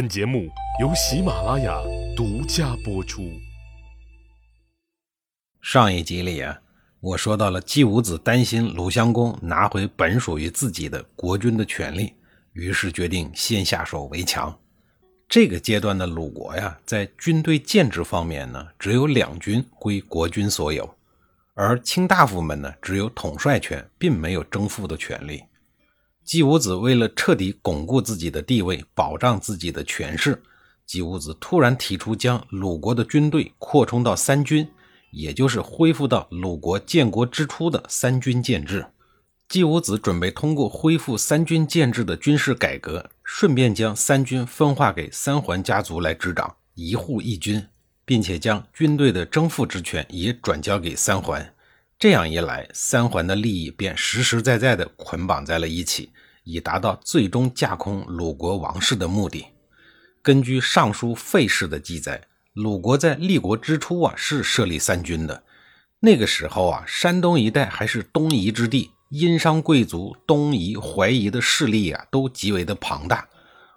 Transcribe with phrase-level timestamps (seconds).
[0.00, 0.48] 本节目
[0.80, 1.78] 由喜马拉雅
[2.16, 3.38] 独家播出。
[5.60, 6.58] 上一集里啊，
[7.00, 12.14] 我说到了季武子担心鲁襄公拿回本属于自己的国君的权利，
[12.54, 14.58] 于是决定先下手为强。
[15.28, 20.94] 这个阶段的鲁国呀，在军队建制方面呢，只有两军归国君所有，
[21.52, 25.42] 而卿大夫们呢，只有统帅权，并没有征服的权利。
[26.24, 30.40] 季武子为了彻底巩固自己的地位，保障自己的权势，
[30.86, 34.68] 季武子突然提出将鲁国的军队扩充到三军，
[35.10, 38.86] 也就是恢复到鲁国建国之初的三军建制。
[39.48, 47.66] 季武子准备通过恢复三军建制的军事改革，顺便将三军分化给三桓家族来执掌，一户一军，
[48.04, 51.52] 并且将军队的征赋之权也转交给三桓。
[52.00, 56.08] 这样一来，三环的利益便实实在在地捆绑在了一起，
[56.44, 59.44] 以达到最终架空鲁国王室的目的。
[60.22, 62.22] 根据《尚书费氏》的记载，
[62.54, 65.42] 鲁国在立国之初啊是设立三军的。
[66.00, 73.28] 那个时候啊，山东一带还是东夷之地，殷商贵族、东夷、淮夷的势力啊都极为的庞大。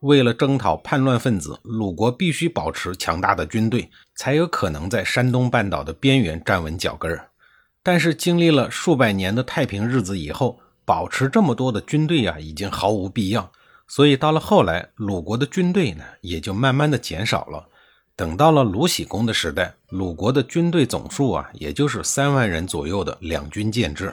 [0.00, 7.28] 为了征讨叛乱分子，鲁国必须保持强大的军队，才有可能在山东半岛的边缘站稳脚跟儿。
[7.86, 13.52] 但是经历了数百年的太平日子以后，保持这么多的军队呀，已经毫无必要。
[13.86, 17.68] 所以到了后来，鲁国的军队呢，也就慢慢的减少了。
[18.16, 24.12] 等到了鲁僖公的时代，鲁国的军队总数啊，也就是三万人左右的两军建制。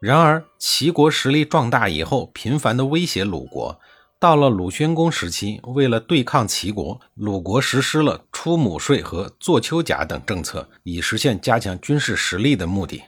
[0.00, 3.78] 然而齐国实力壮大以后，频繁的威胁鲁国。
[4.18, 13.02] 到了鲁宣公时期，为了对抗齐国，鲁国实施了出亩税和坐丘甲等政策，以实现加强军事实力的目的。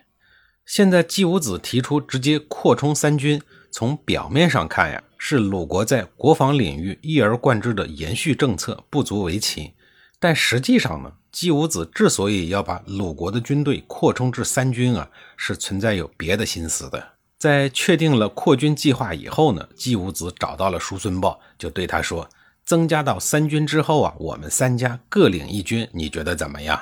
[0.66, 9.72] 现在季武子提出直接扩充三军，从表面上看呀，是鲁国在国防领域一而贯之的延续政策，不足为奇。
[10.20, 17.17] 但实际上呢，季武子之所以要把鲁国的军队扩充至三军啊，是存在有别的心思的。
[17.38, 22.28] 在确定了扩军计划以后呢，季武子找到了叔孙豹，就对他说
[22.66, 26.80] ：“增加到三军之后啊，我们三家各领一军，你觉得怎么样？”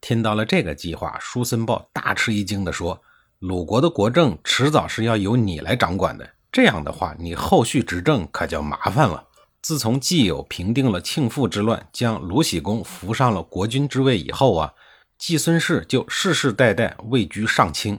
[0.00, 3.02] 听到了这个计划，叔孙豹大吃一惊地说
[3.40, 9.28] ：“鲁国的国政迟早是要由你来掌管的，这样的话，你后续执政可就麻烦了。”
[9.60, 14.72] 自从季友平定了庆父之乱，将鲁僖公扶上了国君之位以后啊，
[15.18, 17.98] 季孙氏就世世代代位居上卿。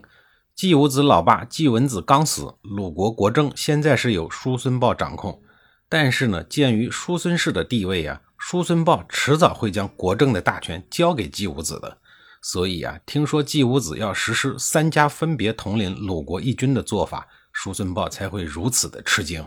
[0.56, 5.42] 季武子老爸季文子刚死，鲁国国政现在是由叔孙豹掌控。
[5.90, 11.98] 但是呢，鉴于叔孙氏的地位啊，叔孙豹迟早会将国政的大权交给季武子的。
[12.42, 19.46] 所以啊，听说季武子要实施三家分别统领鲁国一军的做法，叔孙豹才会如此的吃惊。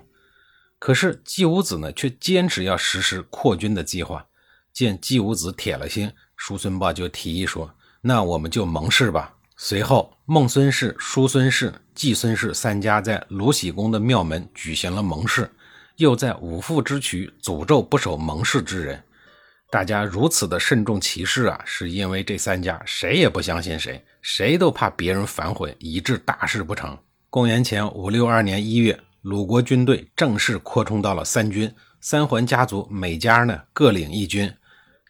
[0.79, 4.27] 可是季武子呢，却坚持要实施扩军的计划。
[4.75, 15.51] 见季武子铁了心，叔孙豹就提议说：“那我们就盟誓吧。”随后，孟孙氏、叔孙氏、季孙氏三家在鲁僖公的庙门举行了盟誓，
[15.97, 19.03] 又在五父之渠诅咒不守盟誓之人。
[19.69, 26.97] 大家如此的慎重其事啊，是因为这三家谁也不相信谁，谁都怕别人反悔，以致大事不成。
[27.29, 34.55] 公元前五六二年一月，鲁国军队正式扩充到了三军，三桓家族每家呢各领一军。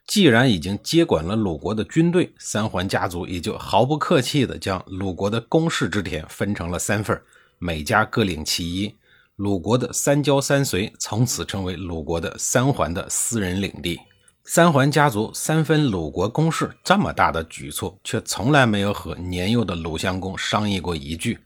[0.08, 7.20] 既然已经接管了鲁国的军队，三桓家族也就毫不客气地将鲁国的公室之田分成了三份，
[7.58, 8.94] 每家各领其一。
[9.36, 14.00] 鲁国的三郊三随从此成为鲁国的三桓的私人领地。
[14.44, 21.38] 三桓家族三分鲁国公室这么大的举措，却从来没有和年幼的鲁襄公商议过一句。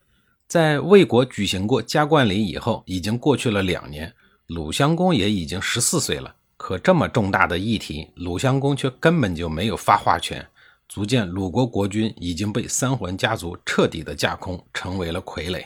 [0.47, 4.15] 在魏国举行过加冠礼以后，已经过去了两年，
[4.47, 6.37] 鲁襄公也已经十四岁了。
[6.62, 10.47] 可这么重大的议题，鲁襄公却根本就没有发话权，
[10.89, 15.65] 足见鲁国国君已经被三桓家族彻底的架空，成为了傀儡。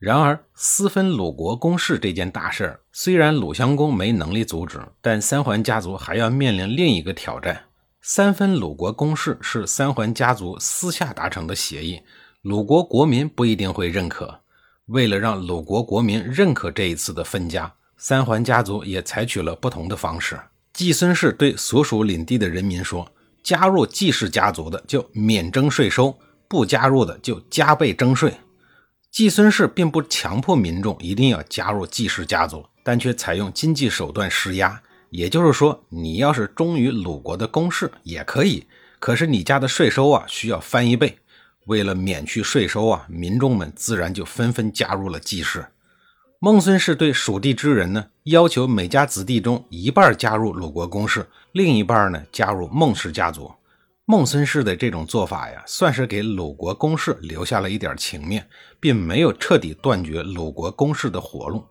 [0.00, 7.62] 然而，私分鲁国公事这件大事儿，虽然鲁襄公没能力阻止，但三桓家族还要面临另一个挑战：
[8.02, 12.02] 三分鲁国公事是三桓家族私下达成的协议，
[12.42, 14.40] 鲁国国民不一定会认可。
[14.86, 20.38] 为了让鲁国国民认可这一次的分家，三桓家族也采取了不同的方式。
[20.72, 23.10] 季孙氏对所属领地的人民说
[23.42, 28.34] ：“加入季氏家族的就免征税收，不加入的就加倍征税。”
[29.10, 34.82] 季孙氏并不强迫民众一定要加入季氏家族，但却采用经济手段施压。
[35.08, 38.66] 也就是说，你要是忠于鲁国的公室也可以，
[38.98, 41.16] 可是你家的税收啊需要翻一倍。
[41.64, 45.64] 为了免去税收啊，民众们自然就纷纷加入了季氏。
[46.38, 53.50] 孟孙氏对蜀地之人呢，要求每家子弟中一半加入鲁国公室，另一半呢加入孟氏家族。
[54.04, 58.46] 孟孙氏的这种做法呀，算是给鲁国公室留下了一点情面，
[58.78, 61.64] 并没有彻底断绝鲁国公室的活路。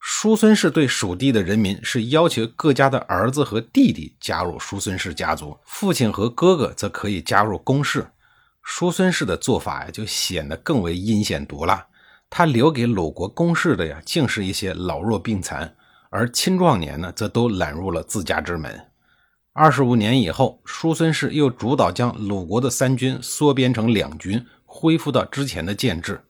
[0.00, 8.06] 叔孙氏对蜀地的人民是要求各家的儿子和弟弟加入叔孙氏家族，父亲和哥哥则可以加入公室。
[8.62, 11.86] 叔孙氏的做法呀，就显得更为阴险毒辣。
[12.28, 15.74] 他留给鲁国公室的呀，竟是一些老弱病残，
[16.10, 18.80] 而青壮年呢，则都揽入了自家之门。
[19.52, 26.20] 二十五年以后，叔孙氏又主导将鲁国的三军缩编成两军，恢复到之前的建制。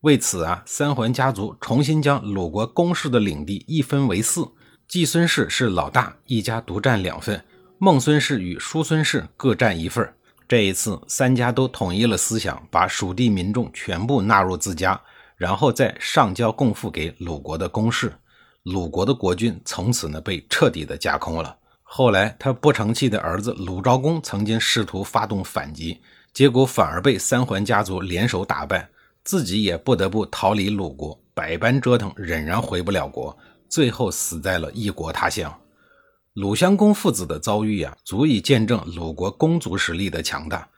[0.00, 4.48] 为此啊，三桓家族重新将鲁国公室的领地一分为四，
[4.88, 7.38] 季孙氏是老大，一家独占两份；
[7.76, 10.10] 孟孙氏与叔孙氏各占一份。
[10.48, 14.98] 这一次，三家都统一了思想，把蜀地民众全部纳入自家，
[15.40, 18.12] 然后再上交贡赋给鲁国的公室。
[18.64, 21.56] 鲁国的国君从此呢，被彻底的架空了。
[21.82, 25.98] 后来，他不成器的儿子鲁昭公曾经试图发动反击，
[26.34, 28.86] 结果反而被三桓家族联手打败，
[29.24, 33.34] 自己也不得不逃离鲁国，百般折腾，仍然回不了国，
[33.66, 35.50] 最后死在了异国他乡。
[36.34, 40.68] 鲁襄公父子的遭遇呀，足以见证鲁国公族实力的强大。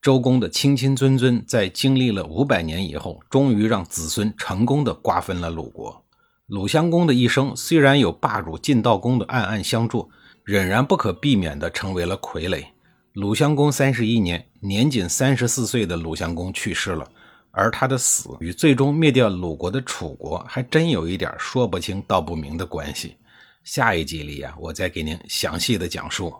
[0.00, 6.04] 周公的亲亲尊尊，在经历了五百年以后，终于让子孙成功的瓜分了鲁国。
[6.46, 10.10] 鲁襄公的一生虽然有霸主晋悼公的暗暗相助。
[10.46, 12.64] 仍然不可避免地成为了傀儡。
[13.14, 17.04] 鲁襄公三十一年，年仅三十四岁的鲁襄公去世了，
[17.50, 23.16] 而他的死与最终灭掉鲁国的楚国还真有一点说不清道不明的关系。
[23.64, 26.32] 下一集里呀，我再给您详细的讲述。